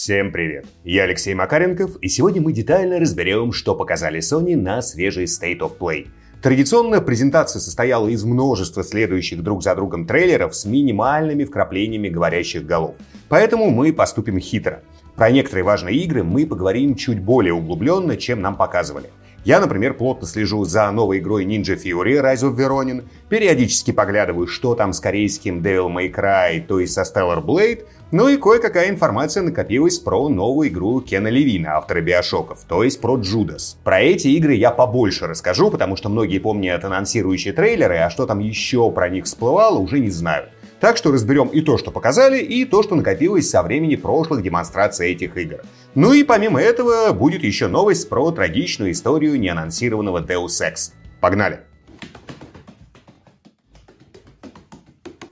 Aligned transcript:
Всем 0.00 0.30
привет! 0.30 0.64
Я 0.84 1.02
Алексей 1.02 1.34
Макаренков, 1.34 1.96
и 1.96 2.08
сегодня 2.08 2.40
мы 2.40 2.52
детально 2.52 3.00
разберем, 3.00 3.50
что 3.50 3.74
показали 3.74 4.20
Sony 4.20 4.54
на 4.54 4.80
свежий 4.80 5.24
State 5.24 5.58
of 5.58 5.76
Play. 5.76 6.06
Традиционно 6.40 7.00
презентация 7.00 7.58
состояла 7.58 8.06
из 8.06 8.22
множества 8.22 8.84
следующих 8.84 9.42
друг 9.42 9.64
за 9.64 9.74
другом 9.74 10.06
трейлеров 10.06 10.54
с 10.54 10.66
минимальными 10.66 11.42
вкраплениями 11.42 12.08
говорящих 12.08 12.64
голов. 12.64 12.94
Поэтому 13.28 13.70
мы 13.70 13.92
поступим 13.92 14.38
хитро. 14.38 14.82
Про 15.16 15.32
некоторые 15.32 15.64
важные 15.64 15.96
игры 15.96 16.22
мы 16.22 16.46
поговорим 16.46 16.94
чуть 16.94 17.18
более 17.18 17.54
углубленно, 17.54 18.16
чем 18.16 18.40
нам 18.40 18.56
показывали. 18.56 19.10
Я, 19.44 19.60
например, 19.60 19.94
плотно 19.94 20.26
слежу 20.26 20.64
за 20.64 20.90
новой 20.90 21.18
игрой 21.18 21.44
Ninja 21.44 21.74
Fury 21.76 22.22
Rise 22.22 22.42
of 22.42 22.56
Veronin, 22.56 23.04
периодически 23.28 23.92
поглядываю, 23.92 24.46
что 24.46 24.74
там 24.74 24.92
с 24.92 25.00
корейским 25.00 25.60
Devil 25.60 25.88
May 25.88 26.12
Cry, 26.12 26.60
то 26.66 26.78
есть 26.80 26.92
со 26.92 27.02
Stellar 27.02 27.42
Blade, 27.42 27.84
ну 28.10 28.28
и 28.28 28.38
кое-какая 28.38 28.88
информация 28.88 29.42
накопилась 29.42 29.98
про 29.98 30.28
новую 30.30 30.68
игру 30.68 31.00
Кена 31.00 31.28
Левина, 31.28 31.76
автора 31.76 32.00
Биошоков, 32.00 32.64
то 32.66 32.82
есть 32.82 33.00
про 33.00 33.16
Джудас. 33.16 33.78
Про 33.84 34.00
эти 34.00 34.28
игры 34.28 34.54
я 34.54 34.70
побольше 34.70 35.26
расскажу, 35.26 35.70
потому 35.70 35.96
что 35.96 36.08
многие 36.08 36.38
помнят 36.38 36.82
анонсирующие 36.84 37.52
трейлеры, 37.52 37.98
а 37.98 38.08
что 38.08 38.26
там 38.26 38.38
еще 38.38 38.90
про 38.90 39.10
них 39.10 39.26
всплывало, 39.26 39.78
уже 39.78 39.98
не 39.98 40.10
знаю. 40.10 40.46
Так 40.80 40.96
что 40.96 41.12
разберем 41.12 41.48
и 41.48 41.60
то, 41.60 41.76
что 41.76 41.90
показали, 41.90 42.38
и 42.38 42.64
то, 42.64 42.82
что 42.82 42.94
накопилось 42.94 43.50
со 43.50 43.62
времени 43.62 43.96
прошлых 43.96 44.42
демонстраций 44.42 45.10
этих 45.10 45.36
игр. 45.36 45.62
Ну 45.94 46.12
и 46.12 46.22
помимо 46.22 46.60
этого 46.60 47.12
будет 47.12 47.42
еще 47.42 47.66
новость 47.66 48.08
про 48.08 48.30
трагичную 48.30 48.92
историю 48.92 49.38
неанонсированного 49.38 50.22
Deus 50.22 50.62
Ex. 50.62 50.92
Погнали! 51.20 51.67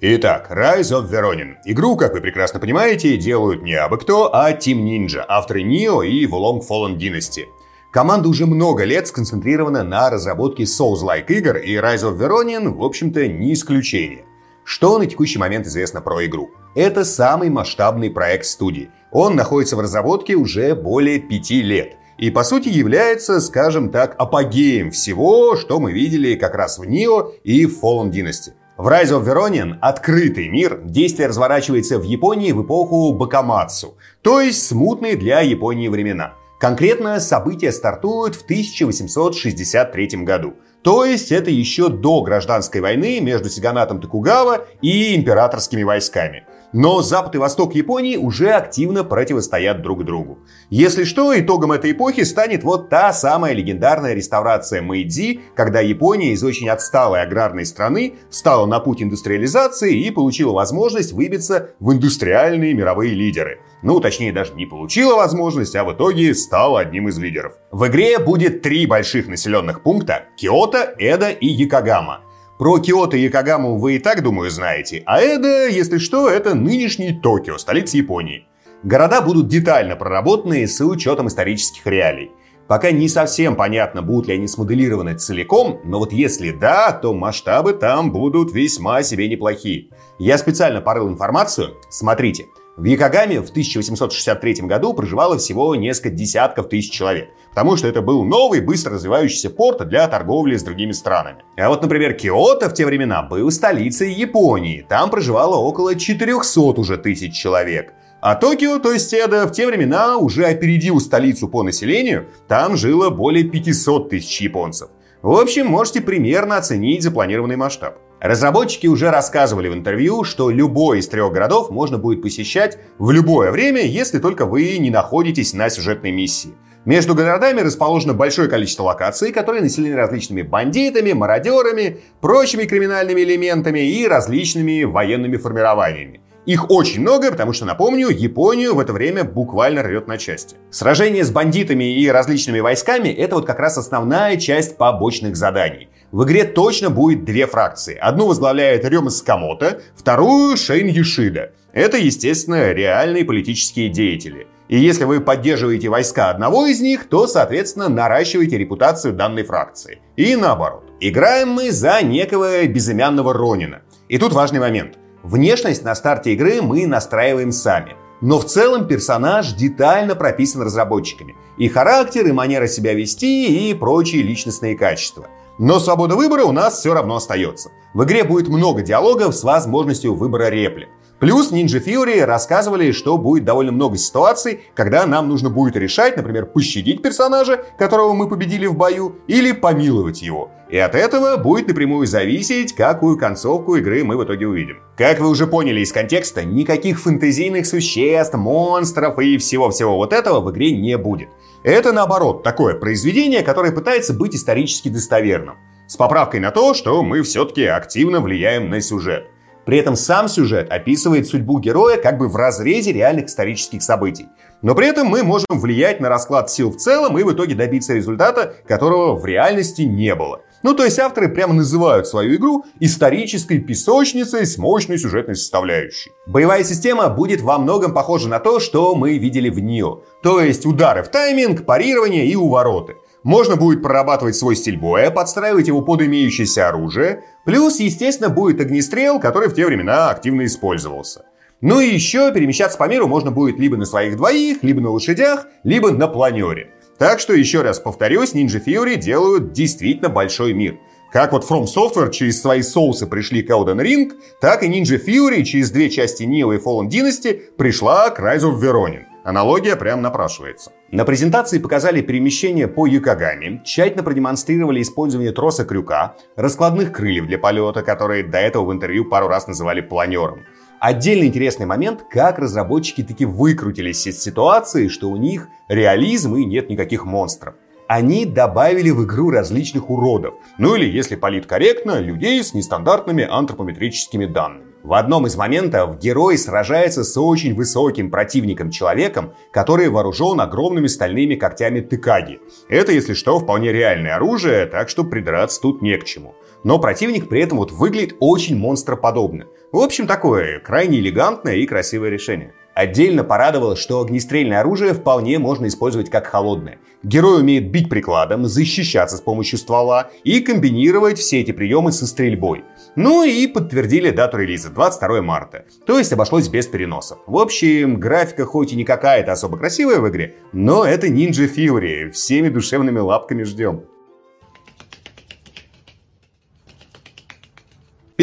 Итак, 0.09 0.52
Rise 0.52 0.92
of 0.92 1.10
Veronin. 1.10 1.56
Игру, 1.65 1.96
как 1.96 2.12
вы 2.12 2.20
прекрасно 2.20 2.60
понимаете, 2.60 3.16
делают 3.16 3.64
не 3.64 3.74
абы 3.74 3.98
кто, 3.98 4.33
а 4.33 4.52
Team 4.52 4.84
Ninja, 4.84 5.24
авторы 5.27 5.64
Neo 5.64 6.06
и 6.06 6.27
Wulong 6.27 6.60
Fallen 6.60 6.97
Dynasty. 6.97 7.47
Команда 7.91 8.28
уже 8.28 8.47
много 8.47 8.84
лет 8.84 9.08
сконцентрирована 9.08 9.83
на 9.83 10.08
разработке 10.08 10.62
Souls-like 10.62 11.27
игр, 11.27 11.56
и 11.56 11.75
Rise 11.75 12.05
of 12.05 12.19
Veronin, 12.19 12.69
в 12.69 12.84
общем-то, 12.84 13.27
не 13.27 13.53
исключение. 13.53 14.27
Что 14.62 14.97
на 15.00 15.06
текущий 15.06 15.41
момент 15.41 15.67
известно 15.67 16.00
про 16.00 16.25
игру? 16.25 16.52
Это 16.77 17.05
самый 17.05 17.50
масштабный 17.50 18.08
проект 18.08 18.47
студии. 18.47 18.91
Он 19.11 19.34
находится 19.34 19.75
в 19.75 19.80
разработке 19.80 20.36
уже 20.36 20.77
более 20.77 21.19
пяти 21.19 21.62
лет. 21.62 21.97
И 22.17 22.30
по 22.30 22.45
сути 22.45 22.69
является, 22.69 23.41
скажем 23.41 23.91
так, 23.91 24.14
апогеем 24.19 24.92
всего, 24.92 25.56
что 25.56 25.80
мы 25.80 25.92
видели 25.92 26.36
как 26.36 26.55
раз 26.55 26.78
в 26.78 26.84
Neo 26.84 27.33
и 27.42 27.67
в 27.67 27.83
Fallen 27.83 28.12
Dynasty. 28.12 28.52
В 28.77 28.88
Rise 28.88 29.19
of 29.19 29.24
Veronin 29.24 29.78
открытый 29.80 30.48
мир, 30.48 30.82
действие 30.84 31.28
разворачивается 31.28 31.98
в 31.98 32.02
Японии 32.02 32.52
в 32.52 32.62
эпоху 32.62 33.10
Бакамацу, 33.14 33.96
то 34.20 34.38
есть 34.38 34.66
смутные 34.66 35.16
для 35.16 35.41
Японии 35.41 35.88
времена. 35.88 36.34
Конкретно 36.60 37.18
события 37.20 37.72
стартуют 37.72 38.34
в 38.34 38.42
1863 38.44 40.24
году. 40.24 40.56
То 40.87 41.05
есть 41.05 41.33
это 41.33 41.51
еще 41.51 41.89
до 41.89 42.23
гражданской 42.23 42.81
войны 42.81 43.19
между 43.19 43.48
Сиганатом 43.48 44.01
Токугава 44.01 44.69
и 44.83 45.17
императорскими 45.17 45.83
войсками. 45.83 46.47
Но 46.73 47.01
Запад 47.03 47.34
и 47.34 47.39
Восток 47.39 47.75
Японии 47.75 48.17
уже 48.17 48.51
активно 48.51 49.03
противостоят 49.03 49.83
друг 49.83 50.05
другу. 50.05 50.39
Если 50.69 51.05
что, 51.05 51.37
итогом 51.37 51.73
этой 51.73 51.92
эпохи 51.92 52.23
станет 52.23 52.64
вот 52.64 52.89
та 52.89 53.12
самая 53.12 53.53
легендарная 53.53 54.14
реставрация 54.14 54.83
Мэйдзи, 54.83 55.41
когда 55.57 55.81
Япония 55.81 56.33
из 56.33 56.45
очень 56.45 56.69
отсталой 56.69 57.23
аграрной 57.23 57.67
страны 57.67 58.14
встала 58.31 58.67
на 58.67 58.79
путь 58.79 59.03
индустриализации 59.03 59.98
и 59.98 60.11
получила 60.11 60.53
возможность 60.53 61.12
выбиться 61.12 61.70
в 61.81 61.92
индустриальные 61.92 62.75
мировые 62.75 63.14
лидеры. 63.14 63.61
Ну, 63.83 64.01
точнее, 64.01 64.33
даже 64.33 64.55
не 64.55 64.67
получила 64.67 65.14
возможность, 65.14 65.77
а 65.77 65.84
в 65.84 65.92
итоге 65.92 66.34
стала 66.34 66.81
одним 66.81 67.09
из 67.09 67.19
лидеров. 67.19 67.55
В 67.70 67.87
игре 67.87 68.19
будет 68.19 68.62
три 68.62 68.87
больших 68.87 69.29
населенных 69.29 69.83
пункта– 69.83 70.25
Киото, 70.37 70.75
Эда 70.98 71.30
и 71.30 71.46
Якогама. 71.46 72.20
Про 72.58 72.78
Киото 72.78 73.17
и 73.17 73.20
Якогаму 73.20 73.78
вы 73.78 73.96
и 73.96 73.98
так, 73.98 74.23
думаю, 74.23 74.51
знаете, 74.51 75.02
а 75.06 75.20
Эда, 75.20 75.68
если 75.68 75.98
что, 75.98 76.28
это 76.28 76.55
нынешний 76.55 77.12
Токио, 77.12 77.58
столица 77.58 77.96
Японии. 77.96 78.46
Города 78.83 79.20
будут 79.20 79.48
детально 79.48 79.96
проработаны 79.96 80.67
с 80.67 80.80
учетом 80.80 81.28
исторических 81.28 81.86
реалий. 81.86 82.30
Пока 82.68 82.90
не 82.90 83.08
совсем 83.08 83.55
понятно, 83.55 84.02
будут 84.02 84.28
ли 84.28 84.34
они 84.34 84.48
смоделированы 84.48 85.14
целиком, 85.17 85.80
но 85.84 85.98
вот 85.98 86.12
если 86.12 86.51
да, 86.51 86.92
то 86.92 87.14
масштабы 87.14 87.74
там 87.74 88.11
будут 88.11 88.52
весьма 88.52 89.02
себе 89.02 89.28
неплохие. 89.28 89.90
Я 90.18 90.36
специально 90.36 90.80
порыл 90.80 91.08
информацию. 91.08 91.77
Смотрите, 91.90 92.46
в 92.77 92.85
Якогаме 92.85 93.41
в 93.41 93.48
1863 93.48 94.55
году 94.67 94.92
проживало 94.92 95.39
всего 95.39 95.75
несколько 95.75 96.11
десятков 96.11 96.69
тысяч 96.69 96.92
человек, 96.92 97.31
потому 97.48 97.75
что 97.79 97.89
это 97.89 98.03
был 98.03 98.23
новый, 98.23 98.61
быстро 98.61 98.92
развивающийся 98.95 99.48
порт 99.48 99.89
для 99.89 100.07
торговли 100.09 100.57
с 100.57 100.63
другими 100.63 100.92
странами. 100.92 101.42
А 101.57 101.70
вот, 101.70 101.81
например, 101.81 102.13
Киото 102.13 102.69
в 102.69 102.75
те 102.75 102.85
времена 102.85 103.23
был 103.23 103.51
столицей 103.51 104.13
Японии, 104.13 104.85
там 104.87 105.09
проживало 105.09 105.57
около 105.57 105.95
400 105.95 106.61
уже 106.61 106.98
тысяч 106.98 107.35
человек. 107.35 107.95
А 108.20 108.35
Токио, 108.35 108.79
то 108.79 108.93
есть 108.93 109.14
Эда, 109.14 109.47
в 109.47 109.53
те 109.53 109.67
времена 109.67 110.19
уже 110.19 110.45
опередил 110.45 111.01
столицу 111.01 111.48
по 111.48 111.63
населению, 111.63 112.27
там 112.47 112.77
жило 112.77 113.08
более 113.08 113.45
500 113.45 114.11
тысяч 114.11 114.43
японцев. 114.43 114.91
В 115.23 115.33
общем, 115.33 115.67
можете 115.67 116.03
примерно 116.03 116.58
оценить 116.58 117.03
запланированный 117.03 117.57
масштаб. 117.57 117.98
Разработчики 118.20 118.86
уже 118.86 119.10
рассказывали 119.10 119.68
в 119.68 119.74
интервью, 119.74 120.24
что 120.24 120.48
любой 120.50 121.00
из 121.00 121.08
трех 121.08 121.32
городов 121.32 121.70
можно 121.70 121.98
будет 121.98 122.22
посещать 122.22 122.78
в 122.98 123.10
любое 123.10 123.50
время, 123.50 123.82
если 123.82 124.18
только 124.18 124.46
вы 124.46 124.78
не 124.78 124.90
находитесь 124.90 125.52
на 125.52 125.68
сюжетной 125.68 126.12
миссии. 126.12 126.54
Между 126.86 127.14
городами 127.14 127.60
расположено 127.60 128.14
большое 128.14 128.49
количество 128.49 128.84
локаций, 128.84 129.32
которые 129.32 129.62
населены 129.62 129.96
различными 129.96 130.43
бандитами, 130.43 131.12
мародерами, 131.12 131.99
прочими 132.20 132.64
криминальными 132.64 133.20
элементами 133.22 133.81
и 133.81 134.06
различными 134.06 134.84
военными 134.84 135.37
формированиями. 135.37 136.20
Их 136.46 136.70
очень 136.70 137.00
много, 137.00 137.32
потому 137.32 137.52
что, 137.52 137.64
напомню, 137.64 138.08
Японию 138.08 138.76
в 138.76 138.78
это 138.78 138.93
время 138.93 139.25
буквально 139.25 139.82
рвет 139.82 140.06
на 140.06 140.16
части. 140.16 140.54
Сражение 140.70 141.25
с 141.25 141.32
бандитами 141.32 141.93
и 141.93 142.08
различными 142.08 142.60
войсками— 142.60 143.08
это 143.10 143.34
вот 143.34 143.46
как 143.46 143.58
раз 143.58 143.76
основная 143.78 144.37
часть 144.37 144.76
побочных 144.76 145.34
заданий. 145.34 145.88
В 146.12 146.25
игре 146.25 146.44
точно 146.44 146.90
будет 146.90 147.25
две 147.25 147.46
фракции. 147.46 147.96
Одну 147.96 148.26
возглавляет 148.26 148.84
Рёма 148.84 149.11
Скамото, 149.11 149.81
вторую— 149.94 150.56
Шейн 150.58 150.88
Юшида. 150.88 151.52
Это, 151.72 151.96
естественно, 151.96 152.72
реальные 152.72 153.25
политические 153.25 153.88
деятели. 153.88 154.46
И 154.69 154.78
если 154.78 155.05
вы 155.05 155.20
поддерживаете 155.20 155.88
войска 155.88 156.31
одного 156.31 156.66
из 156.66 156.81
них, 156.81 157.08
то, 157.08 157.26
соответственно, 157.26 157.88
наращиваете 157.88 158.58
репутацию 158.58 159.14
данной 159.14 159.44
фракции. 159.44 160.00
И 160.16 160.37
наоборот. 160.37 160.84
Играем 161.00 161.50
мы 161.50 161.70
за 161.70 162.02
некого 162.02 162.66
безымянного 162.66 163.32
Ронина. 163.32 163.82
И 164.08 164.19
тут 164.19 164.32
важный 164.32 164.61
момент— 164.61 164.94
Внешность 165.26 165.82
на 165.82 165.96
старте 165.96 166.34
игры 166.34 166.62
мы 166.62 166.87
настраиваем 166.87 167.50
сами. 167.50 167.96
Но 168.20 168.38
в 168.38 168.44
целом 168.44 168.87
персонаж 168.87 169.55
детально 169.55 170.14
прописан 170.14 170.62
разработчиками. 170.62 171.34
И 171.58 171.69
характер, 171.69 172.28
и 172.28 172.32
манера 172.32 172.69
себя 172.69 172.94
вести, 172.94 173.69
и 173.69 173.75
прочие 173.75 174.22
личностные 174.22 174.76
качества. 174.76 175.26
Но 175.58 175.81
свобода 175.81 176.17
выбора 176.17 176.44
у 176.44 176.52
нас 176.52 176.78
все 176.78 176.93
равно 176.93 177.17
остается. 177.17 177.70
В 177.94 178.05
игре 178.05 178.25
будет 178.25 178.49
много 178.49 178.82
диалогов 178.82 179.34
с 179.34 179.43
возможностью 179.43 180.14
выбора 180.14 180.50
реплик. 180.50 180.88
Плюс 181.19 181.50
Ninja 181.50 181.82
Fury 181.82 182.22
рассказывали, 182.26 182.93
что 182.93 183.17
будет 183.17 183.44
довольно 183.44 183.72
много 183.72 183.96
ситуаций, 183.96 184.61
когда 184.75 185.06
нам 185.06 185.31
нужно 185.31 185.49
будет 185.49 185.75
решать, 185.75 186.14
например, 186.14 186.44
пощадить 186.44 187.00
персонажа, 187.00 187.64
которого 187.78 188.12
мы 188.12 188.28
победили 188.28 188.66
в 188.66 188.76
бою, 188.76 189.16
или 189.26 189.52
помиловать 189.52 190.20
его. 190.20 190.50
И 190.69 190.76
от 190.76 190.94
этого 190.94 191.38
будет 191.38 191.69
напрямую 191.69 192.06
зависеть, 192.06 192.75
какую 192.75 193.16
концовку 193.16 193.76
игры 193.76 194.05
мы 194.05 194.19
в 194.19 194.25
итоге 194.25 194.46
увидим. 194.46 194.76
Как 194.99 195.20
вы 195.20 195.31
уже 195.31 195.46
поняли 195.46 195.81
из 195.81 195.90
контекста, 195.90 196.44
никаких 196.44 197.00
фэнтезийных 197.00 197.66
существ, 197.66 198.34
монстров 198.34 199.19
и 199.19 199.38
всего-всего 199.38 199.96
вот 199.96 200.12
этого 200.12 200.40
в 200.40 200.50
игре 200.50 200.72
не 200.76 200.98
будет. 200.98 201.28
Это 201.66 201.92
наоборот, 201.92 202.44
такое 202.44 202.76
произведение, 202.76 203.42
которое 203.42 203.72
пытается 203.72 204.14
быть 204.14 204.36
исторически 204.36 204.88
достоверным. 204.88 205.56
С 205.88 205.96
поправкой 205.96 206.38
на 206.38 206.52
то, 206.52 206.74
что 206.74 207.02
мы 207.02 207.22
все-таки 207.22 207.64
активно 207.64 208.20
влияем 208.20 208.70
на 208.70 208.80
сюжет. 208.80 209.26
При 209.64 209.78
этом 209.78 209.96
сам 209.96 210.28
сюжет 210.28 210.70
описывает 210.70 211.26
судьбу 211.26 211.58
героя 211.58 211.96
как 211.96 212.18
бы 212.18 212.28
в 212.28 212.36
разрезе 212.36 212.92
реальных 212.92 213.26
исторических 213.26 213.82
событий. 213.82 214.28
Но 214.62 214.76
при 214.76 214.86
этом 214.86 215.08
мы 215.08 215.24
можем 215.24 215.48
влиять 215.58 215.98
на 215.98 216.08
расклад 216.08 216.48
сил 216.52 216.70
в 216.70 216.76
целом 216.76 217.18
и 217.18 217.24
в 217.24 217.32
итоге 217.32 217.56
добиться 217.56 217.94
результата, 217.94 218.54
которого 218.69 219.16
в 219.16 219.26
реальности 219.26 219.82
не 219.82 220.14
было. 220.14 220.42
Ну, 220.66 220.74
то 220.74 220.84
есть 220.84 220.98
авторы 220.98 221.28
прямо 221.28 221.54
называют 221.54 222.08
свою 222.08 222.34
игру 222.34 222.64
исторической 222.80 223.60
песочницей 223.60 224.44
с 224.44 224.58
мощной 224.58 224.98
сюжетной 224.98 225.36
составляющей. 225.36 226.10
Боевая 226.26 226.64
система 226.64 227.08
будет 227.08 227.40
во 227.40 227.58
многом 227.58 227.94
похожа 227.94 228.28
на 228.28 228.40
то, 228.40 228.58
что 228.58 228.96
мы 228.96 229.16
видели 229.16 229.48
в 229.48 229.60
Нио. 229.60 230.00
То 230.24 230.40
есть 230.40 230.66
удары 230.66 231.04
в 231.04 231.08
тайминг, 231.08 231.64
парирование 231.64 232.26
и 232.26 232.34
увороты. 232.34 232.96
Можно 233.22 233.54
будет 233.54 233.80
прорабатывать 233.80 234.34
свой 234.34 234.56
стиль 234.56 234.76
боя, 234.76 235.12
подстраивать 235.12 235.68
его 235.68 235.82
под 235.82 236.02
имеющееся 236.02 236.69
оружие. 236.69 237.22
Плюс, 237.44 237.78
естественно, 237.78 238.28
будет 238.28 238.60
огнестрел, 238.60 239.20
который 239.20 239.48
в 239.48 239.54
те 239.54 239.66
времена 239.66 240.10
активно 240.10 240.46
использовался. 240.46 241.26
Ну 241.60 241.78
и 241.78 241.94
еще 241.94 242.34
перемещаться 242.34 242.76
по 242.76 242.88
миру 242.88 243.06
можно 243.06 243.30
будет 243.30 243.60
либо 243.60 243.76
на 243.76 243.84
своих 243.84 244.16
двоих, 244.16 244.64
либо 244.64 244.80
на 244.80 244.90
лошадях, 244.90 245.46
либо 245.62 245.92
на 245.92 246.08
планере. 246.08 246.72
Так 246.98 247.20
что 247.20 247.34
еще 247.34 247.62
раз 247.62 247.78
повторюсь, 247.78 248.34
Ninja 248.34 248.62
Fury 248.64 248.96
делают 248.96 249.52
действительно 249.52 250.08
большой 250.08 250.54
мир. 250.54 250.78
Как 251.12 251.32
вот 251.32 251.48
From 251.48 251.64
Software 251.64 252.10
через 252.10 252.40
свои 252.40 252.62
соусы 252.62 253.06
пришли 253.06 253.43
к 253.43 253.50
Elden 253.50 253.82
Ring, 253.82 254.12
так 254.40 254.62
и 254.62 254.69
Ninja 254.69 254.98
Fury 255.02 255.43
через 255.44 255.70
две 255.70 255.90
части 255.90 256.25
Neo 256.25 256.54
и 256.54 256.58
Fallen 256.58 256.88
Dynasty 256.88 257.54
пришла 257.56 258.10
к 258.10 258.20
Rise 258.20 258.43
of 258.43 258.60
Veronin. 258.60 259.04
Аналогия 259.25 259.76
прям 259.76 260.02
напрашивается. 260.02 260.72
На 260.90 261.04
презентации 261.04 261.58
показали 261.58 262.00
перемещение 262.00 262.69
по 262.69 262.87
Юкагаме, 262.87 263.60
тщательно 263.64 264.02
продемонстрировали 264.02 264.81
использование 264.81 265.32
троса 265.32 265.64
крюка, 265.64 266.14
раскладных 266.37 266.93
крыльев 266.93 267.26
для 267.26 267.38
полета, 267.38 267.82
которые 267.82 268.22
до 268.22 268.38
этого 268.38 268.64
в 268.64 268.72
интервью 268.72 269.04
пару 269.04 269.26
раз 269.26 269.48
называли 269.48 269.81
планером. 269.81 270.44
Отдельно 270.78 271.25
интересный 271.25 271.64
момент, 271.64 272.05
как 272.11 272.38
разработчики 272.38 273.02
таки 273.02 273.25
выкрутились 273.25 274.06
из 274.06 274.23
ситуации, 274.23 274.88
что 274.88 275.08
у 275.08 275.17
них 275.17 275.49
реализм 275.69 276.37
и 276.37 276.44
нет 276.44 276.69
никаких 276.69 277.06
монстров. 277.06 277.55
Они 277.88 278.26
добавили 278.26 278.90
в 278.90 279.05
игру 279.05 279.31
различных 279.31 279.88
уродов, 279.90 280.34
ну 280.58 280.75
или, 280.75 280.84
если 280.84 281.14
политкорректно, 281.14 282.00
людей 282.00 282.43
с 282.43 282.52
нестандартными 282.52 283.25
антропометрическими 283.25 284.26
данными. 284.26 284.67
В 284.86 284.94
одном 284.94 285.26
из 285.26 285.34
моментов 285.34 285.98
герой 285.98 286.38
сражается 286.38 287.02
с 287.02 287.20
очень 287.20 287.56
высоким 287.56 288.08
противником-человеком, 288.08 289.34
который 289.50 289.88
вооружен 289.88 290.40
огромными 290.40 290.86
стальными 290.86 291.34
когтями 291.34 291.80
тыкаги. 291.80 292.38
Это, 292.68 292.92
если 292.92 293.14
что, 293.14 293.40
вполне 293.40 293.72
реальное 293.72 294.14
оружие, 294.14 294.64
так 294.66 294.88
что 294.88 295.02
придраться 295.02 295.60
тут 295.60 295.82
не 295.82 295.98
к 295.98 296.04
чему. 296.04 296.36
Но 296.62 296.78
противник 296.78 297.28
при 297.28 297.40
этом 297.40 297.58
вот 297.58 297.72
выглядит 297.72 298.14
очень 298.20 298.56
монстроподобно. 298.56 299.46
В 299.72 299.78
общем, 299.78 300.06
такое 300.06 300.60
крайне 300.60 301.00
элегантное 301.00 301.56
и 301.56 301.66
красивое 301.66 302.10
решение. 302.10 302.54
Отдельно 302.76 303.25
порадовало, 303.25 303.75
что 303.75 304.02
огнестрельное 304.02 304.61
оружие 304.61 304.93
вполне 304.93 305.38
можно 305.38 305.67
использовать 305.67 306.11
как 306.11 306.26
холодное. 306.26 306.78
Герой 307.02 307.40
умеет 307.40 307.70
бить 307.70 307.88
прикладом, 307.88 308.44
защищаться 308.44 309.17
с 309.17 309.23
помощью 309.23 309.58
ствола 309.58 310.11
и 310.25 310.40
комбинировать 310.40 311.19
все 311.19 311.40
эти 311.40 311.52
приемы 311.52 311.90
со 311.90 312.06
стрельбой. 312.06 312.64
Ну 312.94 313.25
и 313.25 313.46
подтвердили 313.46 314.11
дату 314.11 314.37
релиза 314.37 314.69
22 314.69 315.23
марта. 315.23 315.64
То 315.87 315.99
есть 315.99 316.12
обошлось 316.12 316.49
без 316.49 316.67
переносов. 316.67 317.20
В 317.26 317.38
общем, 317.38 317.99
графика 317.99 318.44
хоть 318.44 318.75
и 318.75 318.76
не 318.76 318.84
какая-то 318.84 319.32
особо 319.32 319.56
красивая 319.56 320.00
в 320.00 320.08
игре, 320.11 320.34
но 320.52 320.84
это 320.84 321.06
Ninja 321.06 321.50
Fury. 321.50 322.11
Всеми 322.11 322.50
душевными 322.50 322.99
лапками 322.99 323.44
ждем. 323.44 323.84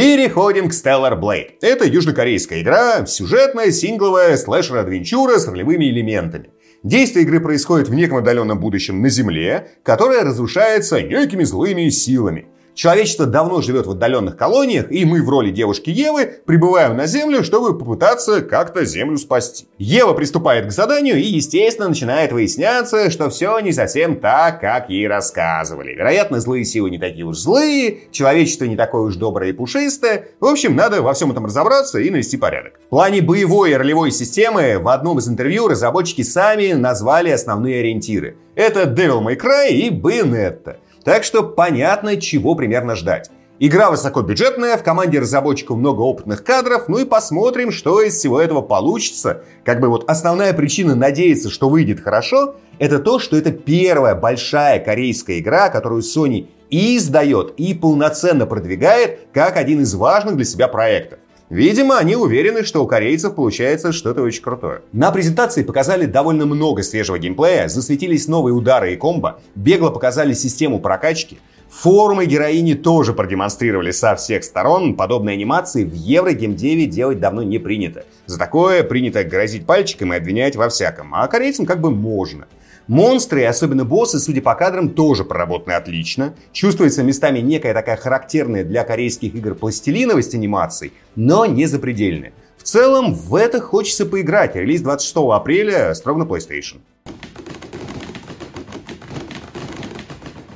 Переходим 0.03 0.67
к 0.67 0.73
Stellar 0.73 1.17
Blade. 1.17 1.51
Это 1.61 1.85
южнокорейская 1.85 2.59
игра, 2.59 3.05
сюжетная, 3.05 3.71
сингловая, 3.71 4.35
слэшер-адвенчура 4.35 5.39
с 5.39 5.47
ролевыми 5.47 5.85
элементами. 5.85 6.49
Действие 6.83 7.23
игры 7.23 7.39
происходит 7.39 7.87
в 7.87 7.93
неком 7.93 8.17
отдаленном 8.17 8.59
будущем 8.59 9.01
на 9.01 9.07
Земле, 9.07 9.69
которая 9.81 10.25
разрушается 10.25 11.01
некими 11.01 11.45
злыми 11.45 11.87
силами. 11.87 12.47
Человечество 12.75 13.27
давно 13.27 13.61
живет 13.61 13.85
в 13.85 13.91
отдаленных 13.91 14.35
колониях, 14.35 14.91
и 14.91 15.05
мы 15.05 15.21
в 15.21 15.29
роли 15.29 15.51
девушки 15.51 15.91
Евы 15.91 16.39
прибываем 16.45 16.97
на 16.97 17.05
Землю, 17.05 17.43
чтобы 17.43 17.77
попытаться 17.77 18.41
как-то 18.41 18.83
Землю 18.83 19.17
спасти. 19.17 19.67
Ева 19.77 20.13
приступает 20.13 20.67
к 20.67 20.71
заданию 20.71 21.17
и, 21.17 21.23
естественно, 21.23 21.89
начинает 21.89 22.31
выясняться, 22.31 23.11
что 23.11 23.29
все 23.29 23.59
не 23.59 23.73
совсем 23.73 24.19
так, 24.19 24.59
как 24.59 24.89
ей 24.89 25.07
рассказывали. 25.07 25.93
Вероятно, 25.93 26.39
злые 26.39 26.65
силы 26.65 26.89
не 26.89 26.97
такие 26.97 27.25
уж 27.25 27.37
злые, 27.37 27.99
человечество 28.11 28.65
не 28.65 28.75
такое 28.75 29.03
уж 29.03 29.15
доброе 29.15 29.51
и 29.51 29.53
пушистое. 29.53 30.29
В 30.39 30.45
общем, 30.45 30.75
надо 30.75 31.01
во 31.01 31.13
всем 31.13 31.31
этом 31.31 31.45
разобраться 31.45 31.99
и 31.99 32.09
навести 32.09 32.37
порядок. 32.37 32.79
В 32.85 32.89
плане 32.89 33.21
боевой 33.21 33.71
и 33.71 33.75
ролевой 33.75 34.11
системы 34.11 34.79
в 34.79 34.87
одном 34.87 35.19
из 35.19 35.27
интервью 35.27 35.67
разработчики 35.67 36.23
сами 36.23 36.73
назвали 36.73 37.29
основные 37.29 37.81
ориентиры. 37.81 38.35
Это 38.55 38.83
Devil 38.83 39.23
May 39.23 39.35
Cry 39.35 39.69
и 39.69 39.89
Bayonetta. 39.89 40.77
Так 41.03 41.23
что 41.23 41.43
понятно, 41.43 42.19
чего 42.19 42.55
примерно 42.55 42.95
ждать. 42.95 43.29
Игра 43.59 43.91
высокобюджетная, 43.91 44.77
в 44.77 44.83
команде 44.83 45.19
разработчиков 45.19 45.77
много 45.77 46.01
опытных 46.01 46.43
кадров, 46.43 46.87
ну 46.87 46.97
и 46.97 47.05
посмотрим, 47.05 47.71
что 47.71 48.01
из 48.01 48.15
всего 48.15 48.41
этого 48.41 48.61
получится. 48.61 49.43
Как 49.63 49.79
бы 49.79 49.89
вот 49.89 50.09
основная 50.09 50.53
причина 50.53 50.95
надеяться, 50.95 51.49
что 51.49 51.69
выйдет 51.69 51.99
хорошо, 51.99 52.55
это 52.79 52.99
то, 52.99 53.19
что 53.19 53.37
это 53.37 53.51
первая 53.51 54.15
большая 54.15 54.79
корейская 54.79 55.39
игра, 55.39 55.69
которую 55.69 56.01
Sony 56.01 56.47
и 56.69 56.97
издает, 56.97 57.53
и 57.57 57.73
полноценно 57.75 58.47
продвигает 58.47 59.19
как 59.31 59.57
один 59.57 59.81
из 59.81 59.93
важных 59.93 60.35
для 60.35 60.45
себя 60.45 60.67
проектов. 60.67 61.19
Видимо, 61.49 61.97
они 61.97 62.15
уверены, 62.15 62.63
что 62.63 62.83
у 62.83 62.87
корейцев 62.87 63.35
получается 63.35 63.91
что-то 63.91 64.21
очень 64.21 64.41
крутое. 64.41 64.81
На 64.91 65.11
презентации 65.11 65.63
показали 65.63 66.05
довольно 66.05 66.45
много 66.45 66.83
свежего 66.83 67.19
геймплея, 67.19 67.67
засветились 67.67 68.27
новые 68.27 68.53
удары 68.53 68.93
и 68.93 68.95
комбо, 68.95 69.39
бегло 69.55 69.89
показали 69.89 70.33
систему 70.33 70.79
прокачки, 70.79 71.37
Форумы 71.73 72.27
героини 72.27 72.75
тоже 72.75 73.13
продемонстрировали 73.13 73.89
со 73.89 74.15
всех 74.15 74.43
сторон. 74.43 74.95
Подобные 74.95 75.33
анимации 75.33 75.83
в 75.83 75.93
Еврогеймдеве 75.93 76.85
делать 76.85 77.19
давно 77.19 77.41
не 77.41 77.57
принято. 77.57 78.05
За 78.27 78.37
такое 78.37 78.83
принято 78.83 79.23
грозить 79.23 79.65
пальчиком 79.65 80.13
и 80.13 80.17
обвинять 80.17 80.55
во 80.55 80.69
всяком. 80.69 81.15
А 81.15 81.27
корейцам 81.27 81.65
как 81.65 81.81
бы 81.81 81.89
можно. 81.89 82.45
Монстры, 82.87 83.41
и 83.41 83.45
особенно 83.45 83.85
боссы, 83.85 84.19
судя 84.19 84.41
по 84.41 84.55
кадрам, 84.55 84.89
тоже 84.89 85.23
проработаны 85.23 85.73
отлично. 85.73 86.35
Чувствуется 86.51 87.03
местами 87.03 87.39
некая 87.39 87.73
такая 87.73 87.95
характерная 87.95 88.63
для 88.63 88.83
корейских 88.83 89.33
игр 89.35 89.55
пластилиновость 89.55 90.35
анимаций, 90.35 90.93
но 91.15 91.45
не 91.45 91.65
запредельная. 91.65 92.33
В 92.57 92.63
целом, 92.63 93.13
в 93.13 93.35
это 93.35 93.61
хочется 93.61 94.05
поиграть. 94.05 94.55
Релиз 94.55 94.81
26 94.81 95.15
апреля 95.31 95.93
строго 95.93 96.23
на 96.25 96.27
PlayStation. 96.27 96.77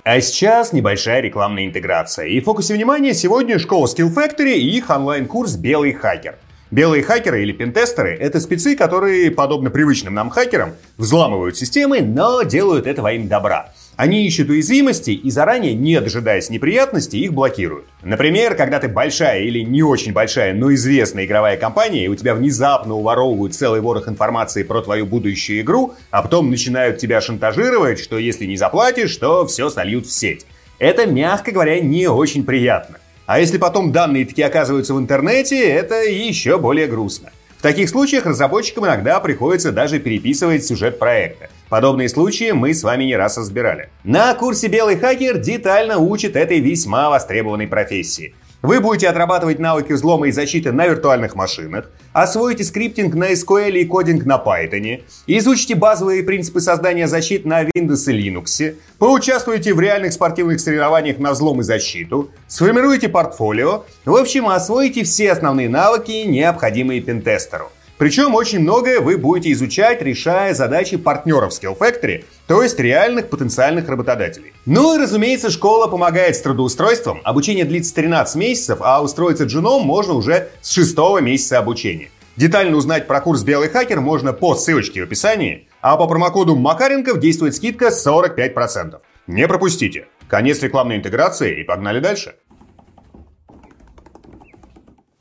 А 0.04 0.22
сейчас 0.22 0.72
небольшая 0.72 1.20
рекламная 1.20 1.66
интеграция. 1.66 2.28
И 2.28 2.40
в 2.40 2.46
фокусе 2.46 2.74
внимания 2.74 3.14
сегодня 3.14 3.60
школа 3.60 3.88
Skill 3.88 4.14
Factory 4.14 4.54
и 4.54 4.78
их 4.78 4.90
онлайн-курс 4.90 5.58
«Белый 5.58 5.92
хакер». 5.92 6.38
Белые 6.69 7.02
хакеры 7.02 7.44
или 7.44 7.54
пентестеры— 7.54 8.18
это 8.19 8.42
спецы, 8.42 8.75
которые, 8.75 9.31
подобно 9.31 9.69
привычным 9.69 10.14
нам 10.14 10.30
хакерам, 10.30 10.74
взламывают 10.98 11.56
системы, 11.56 12.02
но 12.02 12.42
делают 12.44 12.88
это 12.88 13.02
во 13.02 13.14
имя 13.14 13.28
добра. 13.28 13.72
Они 13.96 14.28
ищут 14.28 14.50
уязвимости 14.50 15.12
и 15.12 15.31
заранее, 15.31 15.74
не 15.74 16.00
дожидаясь 16.02 16.50
неприятностей, 16.50 17.19
их 17.22 17.34
блокируют. 17.34 17.86
Например, 18.04 18.54
когда 18.56 18.80
ты 18.80 18.90
большая 18.90 19.44
или 19.44 19.62
не 19.62 19.81
очень 19.81 20.12
большая, 20.12 20.54
но 20.54 20.74
известная 20.74 21.25
игровая 21.25 21.56
компания, 21.56 22.04
и 22.04 22.10
у 22.10 22.16
тебя 22.16 22.36
внезапно 22.36 22.96
уворовывают 22.96 23.56
целый 23.56 23.80
ворох 23.80 24.10
информации 24.10 24.64
про 24.64 24.81
твою 24.81 25.06
будущую 25.06 25.62
игру, 25.62 25.94
а 26.12 26.22
потом 26.22 26.50
начинают 26.50 26.98
тебя 26.98 27.22
шантажировать, 27.22 27.97
что 27.97 28.18
если 28.18 28.45
не 28.45 28.57
заплатишь, 28.57 29.16
то 29.16 29.47
все 29.47 29.69
сольют 29.69 30.06
в 30.06 30.12
сеть. 30.12 30.45
Это, 30.80 31.07
мягко 31.07 31.52
говоря, 31.52 31.80
не 31.80 32.07
очень 32.07 32.44
приятно. 32.44 32.97
А 33.28 33.42
если 33.42 33.57
потом 33.57 33.92
данные 33.92 34.26
таки 34.26 34.42
оказываются 34.42 34.94
в 34.94 35.00
интернете, 35.00 35.62
это 35.62 36.02
еще 36.02 36.57
более 36.57 36.88
грустно. 36.88 37.30
В 37.57 37.62
таких 37.62 37.90
случаях 37.90 38.26
разработчикам 38.26 38.86
иногда 38.86 39.19
приходится 39.19 39.74
даже 39.74 40.00
переписывать 40.00 40.66
сюжет 40.66 40.98
проекта. 40.98 41.50
Подобные 41.68 42.07
случаи 42.07 42.52
мы 42.52 42.74
с 42.74 42.84
вами 42.84 43.04
не 43.04 43.18
раз 43.18 43.38
разбирали. 43.38 43.90
На 44.06 44.34
курсе 44.34 44.68
«Белый 44.68 44.96
хакер» 44.96 45.40
детально 45.40 45.98
учат 45.98 46.38
этой 46.38 46.62
весьма 46.62 47.10
востребованной 47.10 47.68
профессии– 47.68 48.34
вы 48.61 48.80
будете 48.80 49.07
отрабатывать 49.07 49.59
навыки 49.59 49.94
взлома 49.94 50.28
и 50.28 50.31
защиты 50.31 50.71
на 50.71 50.87
виртуальных 50.87 51.35
машинах, 51.35 51.90
освоите 52.14 52.64
скриптинг 52.64 53.14
на 53.14 53.31
SQL 53.33 53.71
и 53.78 53.85
кодинг 53.85 54.26
на 54.26 54.42
Python, 54.44 55.04
изучите 55.28 55.76
базовые 55.76 56.23
принципы 56.23 56.59
создания 56.59 57.07
защит 57.07 57.45
на 57.45 57.64
Windows 57.64 58.11
и 58.11 58.30
Linux, 58.30 58.76
поучаствуйте 58.97 59.73
в 59.73 59.80
реальных 59.80 60.14
спортивных 60.14 60.59
соревнованиях 60.59 61.19
на 61.19 61.31
взлом 61.31 61.61
и 61.61 61.64
защиту, 61.64 62.31
сформируйте 62.47 63.09
портфолио, 63.09 63.85
в 64.06 64.16
общем, 64.16 64.49
освоите 64.49 65.04
все 65.04 65.31
основные 65.31 65.69
навыки, 65.69 66.26
необходимые 66.26 67.02
пентестеру. 67.02 67.71
Причем 67.97 68.35
очень 68.35 68.59
многое 68.59 68.99
вы 68.99 69.18
будете 69.18 69.52
изучать, 69.54 70.04
решая 70.04 70.54
задачи 70.54 70.97
партнеров 70.97 71.52
Skill 71.52 71.76
Factory, 71.76 72.26
то 72.47 72.63
есть 72.63 72.80
реальных 72.80 73.30
потенциальных 73.30 73.89
работодателей. 73.89 74.54
Ну 74.66 74.95
и 74.95 75.01
разумеется, 75.01 75.49
школа 75.49 75.87
помогает 75.87 76.35
с 76.35 76.42
трудоустройством. 76.42 77.21
Обучение 77.23 77.66
длится 77.66 77.94
13 77.94 78.35
месяцев, 78.35 78.80
а 78.81 79.04
устроиться 79.04 79.44
джуном 79.44 79.83
можно 79.83 80.13
уже 80.13 80.49
с 80.61 80.71
6 80.71 80.97
месяца 81.21 81.59
обучения. 81.59 82.09
Детально 82.37 82.77
узнать 82.77 83.07
про 83.07 83.19
курс 83.19 83.44
«Белый 83.44 83.68
хакер» 83.68 83.99
можно 83.99 84.31
по 84.31 84.56
ссылочке 84.56 85.01
в 85.01 85.06
описании, 85.06 85.68
а 85.81 85.97
по 85.97 86.07
промокоду 86.07 86.56
Макаренков 86.56 87.19
действует 87.19 87.56
скидка 87.56 87.87
45%. 87.87 88.99
Не 89.27 89.47
пропустите. 89.47 90.07
Конец 90.30 90.61
рекламной 90.61 90.97
интеграции 90.97 91.59
и 91.59 91.63
погнали 91.63 91.99
дальше. 91.99 92.35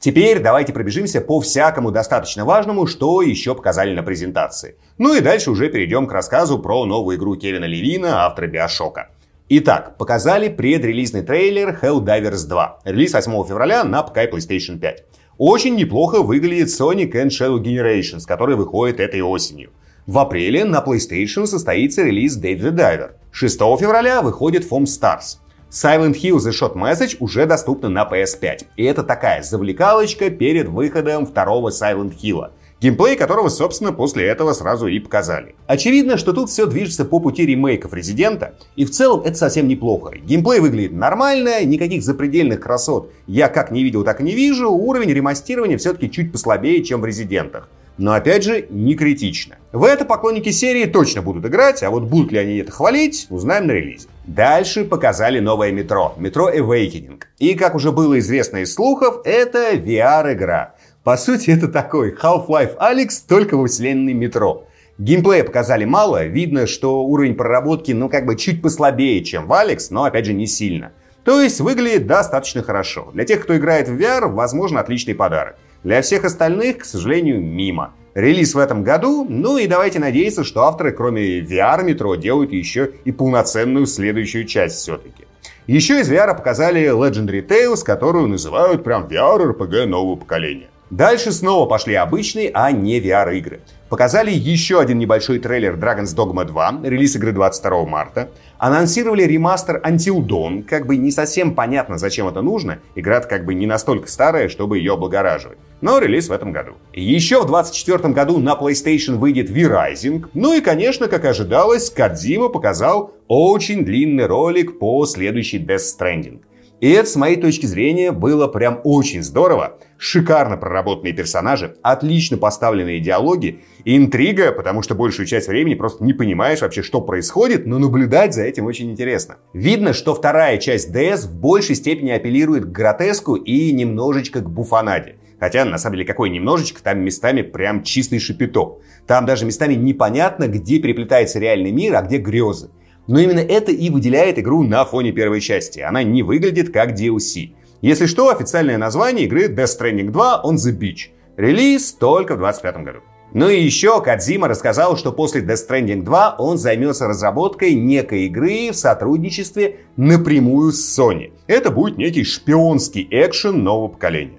Теперь 0.07 0.39
давайте 0.39 0.73
пробежимся 0.73 1.21
по 1.21 1.41
всякому 1.41 1.91
достаточно 1.91 2.45
важному, 2.45 2.87
что 2.87 3.23
еще 3.23 3.57
показали 3.57 3.93
на 3.93 4.05
презентации. 4.05 4.77
Ну 4.99 5.17
и 5.17 5.21
дальше 5.21 5.51
уже 5.51 5.69
перейдем 5.69 6.07
к 6.07 6.13
рассказу 6.13 6.61
про 6.61 6.85
новую 6.85 7.17
игру 7.17 7.35
Кевина 7.35 7.65
Левина, 7.65 8.25
автора 8.25 8.47
Биошока. 8.47 9.09
Итак, 9.49 9.97
показали 9.99 10.49
предрелизный 10.49 11.23
трейлер 11.23 11.77
Helldivers 11.83 12.47
2. 12.47 12.83
Релиз 12.85 13.15
8 13.15 13.49
февраля 13.49 13.83
на 13.83 14.05
ПК 14.05 14.19
и 14.19 14.31
PlayStation 14.31 14.79
5. 14.79 15.05
Очень 15.39 15.75
неплохо 15.75 16.23
выглядит 16.23 16.69
Sonic 16.69 17.11
and 17.11 17.31
Shadow 17.31 17.61
Generations, 17.61 18.27
который 18.29 18.55
выходит 18.55 19.01
этой 19.01 19.23
осенью. 19.23 19.71
В 20.07 20.21
апреле 20.21 20.65
на 20.65 20.85
PlayStation 20.87 21.47
состоится 21.47 22.05
релиз 22.05 22.41
Dave 22.41 22.61
the 22.61 22.71
Diver. 22.71 23.11
6 23.33 23.59
февраля 23.59 24.23
выходит 24.23 24.71
Foam 24.71 24.85
Stars. 24.85 25.39
Silent 25.71 26.15
Hill 26.15 26.37
The 26.37 26.53
Shot 26.53 26.75
Message 26.75 27.17
уже 27.19 27.45
доступна 27.45 27.89
на 27.89 28.09
PS5. 28.11 28.67
И 28.77 28.85
это 28.85 29.03
такая 29.03 29.43
завлекалочка 29.43 30.31
перед 30.31 30.69
выходом 30.69 31.27
второго 31.27 31.71
Silent 31.71 32.15
Hill. 32.23 32.51
Геймплей 32.81 33.17
которого, 33.17 33.49
собственно, 33.49 33.93
после 33.93 34.27
этого 34.27 34.53
сразу 34.53 34.87
и 34.87 35.01
показали. 35.01 35.55
Очевидно, 35.67 36.19
что 36.19 36.33
тут 36.33 36.51
все 36.51 36.67
движется 36.67 37.05
по 37.05 37.19
пути 37.19 37.47
ремейков 37.47 37.95
Резидента, 37.95 38.55
и 38.77 38.85
в 38.85 38.91
целом 38.91 39.23
это 39.23 39.35
совсем 39.37 39.67
неплохо. 39.67 40.15
Геймплей 40.17 40.61
выглядит 40.61 40.93
нормально, 40.93 41.65
никаких 41.65 42.05
запредельных 42.05 42.61
красот 42.61 43.11
я 43.27 43.49
как 43.49 43.71
не 43.71 43.83
видел, 43.83 44.05
так 44.05 44.21
и 44.21 44.25
не 44.25 44.35
вижу, 44.35 44.71
уровень 44.71 45.13
ремастирования 45.13 45.79
все-таки 45.79 46.11
чуть 46.11 46.31
послабее, 46.33 46.85
чем 46.85 47.01
в 47.01 47.07
Резидентах 47.07 47.69
но 47.99 48.13
опять 48.13 48.45
же 48.45 48.67
не 48.71 48.95
критично. 48.95 49.57
В 49.73 49.85
это 49.85 50.05
поклонники 50.05 50.51
серии 50.51 50.85
точно 50.85 51.23
будут 51.23 51.47
играть, 51.47 51.83
а 51.83 51.91
вот 51.91 52.05
будут 52.05 52.33
ли 52.33 52.39
они 52.39 52.59
это 52.59 52.73
хвалить, 52.73 53.27
узнаем 53.31 53.67
на 53.67 53.73
релизе. 53.73 54.09
Дальше 54.27 54.85
показали 54.85 55.39
новое 55.39 55.71
метро, 55.71 56.15
метро 56.19 56.51
Awakening. 56.51 57.23
И 57.39 57.55
как 57.55 57.77
уже 57.77 57.93
было 57.93 58.19
известно 58.19 58.59
из 58.59 58.75
слухов, 58.75 59.21
это 59.25 59.75
VR-игра. 59.75 60.75
По 61.05 61.17
сути, 61.17 61.51
это 61.51 61.69
такой 61.69 62.13
Half-Life 62.13 62.77
Alyx, 62.77 63.23
только 63.29 63.57
во 63.57 63.69
вселенной 63.69 64.15
метро. 64.15 64.67
Геймплея 64.99 65.45
показали 65.45 65.85
мало, 65.85 66.25
видно, 66.25 66.67
что 66.67 67.05
уровень 67.05 67.37
проработки, 67.37 67.93
ну, 67.93 68.09
как 68.09 68.27
бы 68.27 68.35
чуть 68.35 68.63
послабее, 68.63 69.23
чем 69.23 69.47
в 69.47 69.53
Алекс, 69.53 69.91
но, 69.91 70.03
опять 70.03 70.27
же, 70.27 70.33
не 70.33 70.49
сильно. 70.49 70.91
То 71.25 71.41
есть, 71.41 71.61
выглядит 71.61 72.09
достаточно 72.09 72.65
хорошо. 72.65 73.11
Для 73.13 73.25
тех, 73.25 73.45
кто 73.45 73.57
играет 73.57 73.89
в 73.89 73.97
VR, 73.97 74.27
возможно, 74.27 74.81
отличный 74.81 75.15
подарок. 75.15 75.55
Для 75.85 76.03
всех 76.03 76.25
остальных, 76.25 76.79
к 76.79 76.85
сожалению, 76.85 77.41
мимо. 77.41 77.95
Релиз 78.17 78.55
в 78.55 78.59
этом 78.59 78.83
году, 78.83 79.27
ну 79.29 79.59
и 79.59 79.67
давайте 79.67 79.99
надеяться, 79.99 80.43
что 80.43 80.63
авторы, 80.63 80.93
кроме 80.93 81.41
VR 81.41 81.85
метро, 81.85 82.15
делают 82.15 82.51
еще 82.51 82.93
и 83.05 83.13
полноценную 83.13 83.85
следующую 83.85 84.47
часть 84.47 84.77
все-таки. 84.77 85.27
Еще 85.67 86.01
из 86.01 86.11
VR 86.11 86.35
показали 86.35 86.91
Legendary 86.91 87.47
Tales, 87.47 87.85
которую 87.85 88.29
называют 88.29 88.83
прям 88.85 89.07
VR-RPG 89.07 89.85
нового 89.85 90.17
поколения. 90.17 90.69
Дальше 90.89 91.31
снова 91.31 91.69
пошли 91.69 91.95
обычные, 91.95 92.51
а 92.55 92.73
не 92.73 93.01
VR-игры. 93.01 93.61
Показали 93.91 94.31
еще 94.31 94.81
один 94.81 94.99
небольшой 94.99 95.39
трейлер 95.39 95.75
Dragon's 95.75 96.17
Dogma 96.17 96.47
2, 96.47 96.81
релиз 96.85 97.17
игры 97.17 97.33
22 97.33 97.85
марта. 97.85 98.31
Анонсировали 98.57 99.25
ремастер 99.25 99.83
Until 99.85 100.27
Dawn, 100.27 100.63
как 100.63 100.87
бы 100.87 100.97
не 100.97 101.11
совсем 101.11 101.55
понятно, 101.55 101.99
зачем 101.99 102.29
это 102.29 102.41
нужно. 102.41 102.79
Игра 102.95 103.21
как 103.21 103.45
бы 103.45 103.53
не 103.53 103.67
настолько 103.67 104.09
старая, 104.09 104.49
чтобы 104.49 104.79
ее 104.79 104.95
облагораживать. 104.95 105.59
Но 105.81 105.99
релиз 105.99 106.29
в 106.29 106.33
этом 106.33 106.53
году. 106.53 106.73
Еще 106.95 107.43
в 107.43 107.47
24 107.47 108.13
году 108.15 108.39
на 108.39 108.55
PlayStation 108.55 109.17
выйдет 109.17 109.51
V-Rising. 109.51 110.27
Ну 110.33 110.55
и, 110.55 110.61
конечно, 110.61 111.09
как 111.09 111.25
ожидалось, 111.25 111.91
Кадзима 111.91 112.49
показал 112.49 113.13
очень 113.29 113.85
длинный 113.85 114.27
ролик 114.27 114.79
по 114.79 115.05
следующей 115.07 115.59
Death 115.59 115.83
Stranding. 115.99 116.41
И 116.81 116.91
это, 116.91 117.09
с 117.09 117.17
моей 117.17 117.37
точки 117.37 117.65
зрения, 117.65 118.13
было 118.13 118.49
прям 118.49 118.81
очень 118.85 119.23
здорово. 119.23 119.79
Шикарно 119.97 120.59
проработанные 120.59 121.15
персонажи, 121.15 121.75
отлично 121.83 122.37
поставленные 122.37 123.01
диалоги, 123.01 123.61
интрига, 123.87 124.53
потому 124.53 124.83
что 124.83 124.95
большую 124.95 125.27
часть 125.27 125.49
времени 125.49 125.75
просто 125.75 126.05
не 126.05 126.13
понимаешь 126.13 126.61
вообще, 126.61 126.83
что 126.83 127.01
происходит, 127.01 127.67
но 127.67 127.79
наблюдать 127.79 128.35
за 128.35 128.43
этим 128.43 128.67
очень 128.67 128.91
интересно. 128.91 129.37
Видно, 129.55 129.95
что 129.95 130.15
вторая 130.15 130.59
часть 130.59 130.95
DS 130.95 131.27
в 131.27 131.41
большей 131.41 131.77
степени 131.77 132.11
апеллирует 132.11 132.67
к 132.67 132.73
гротеску 132.73 133.37
и 133.37 133.73
немножечко 133.73 134.41
к 134.41 134.51
буфанаде. 134.51 135.17
Хотя, 135.39 135.65
на 135.65 135.79
самом 135.79 135.97
деле, 135.97 136.07
какой 136.07 136.31
немножечко, 136.31 136.83
там 136.83 137.01
местами 137.01 137.43
прям 137.43 137.83
чистый 137.83 138.19
шипито. 138.19 138.79
Там 139.07 139.27
даже 139.27 139.45
местами 139.45 139.75
непонятно, 139.75 140.49
где 140.49 140.79
переплетается 140.79 141.39
реальный 141.39 141.73
мир, 141.73 141.95
а 141.95 142.03
где 142.03 142.19
грезы. 142.19 142.71
Но 143.07 143.21
именно 143.21 143.41
это 143.41 143.71
и 143.71 143.91
выделяет 143.91 144.39
игру 144.39 144.63
на 144.63 144.85
фоне 144.85 145.13
первой 145.13 145.41
части. 145.41 145.81
Она 145.81 146.03
не 146.03 146.23
выглядит 146.23 146.73
как 146.73 146.99
DLC. 146.99 147.53
Если 147.83 148.07
что, 148.07 148.31
официальное 148.31 148.79
название 148.79 149.27
игры 149.27 149.47
Death 149.49 149.79
Stranding 149.79 150.11
2 150.11 150.43
on 150.45 150.55
the 150.55 150.77
Beach. 150.77 151.11
Релиз 151.37 151.93
только 151.93 152.35
в 152.35 152.39
2025 152.39 152.85
году. 152.85 152.99
Ну 153.33 153.51
и 153.51 153.61
еще 153.61 154.01
Кадзима 154.01 154.49
рассказал, 154.49 154.97
что 154.97 155.13
после 155.13 155.43
Death 155.43 155.69
Stranding 155.69 156.03
2 156.03 156.37
он 156.39 156.57
займется 156.57 157.07
разработкой 157.07 157.75
некой 157.75 158.27
игры 158.27 158.71
в 158.71 158.77
сотрудничестве 158.77 159.81
напрямую 159.97 160.73
с 160.73 160.99
Sony. 160.99 161.33
Это 161.47 161.71
будет 161.71 161.99
некий 161.99 162.25
шпионский 162.25 163.07
экшен 163.11 163.63
нового 163.63 163.89
поколения. 163.89 164.39